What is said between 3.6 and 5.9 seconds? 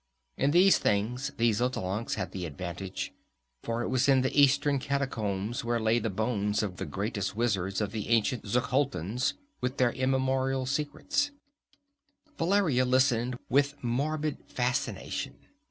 for it was in the eastern catacombs where